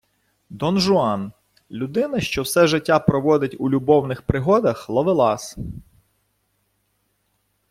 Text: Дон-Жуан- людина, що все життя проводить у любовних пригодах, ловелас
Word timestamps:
Дон-Жуан- 0.49 1.31
людина, 1.71 2.19
що 2.19 2.41
все 2.41 2.67
життя 2.67 2.99
проводить 2.99 3.55
у 3.59 3.69
любовних 3.69 4.21
пригодах, 4.21 4.89
ловелас 4.89 5.57